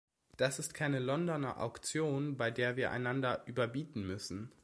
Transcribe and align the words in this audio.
Das 0.35 0.57
ist 0.57 0.73
keine 0.73 0.97
Londoner 0.97 1.59
Auktion, 1.59 2.35
bei 2.35 2.49
der 2.49 2.75
wir 2.75 2.89
einander 2.89 3.43
überbieten 3.45 4.01
müssen. 4.03 4.51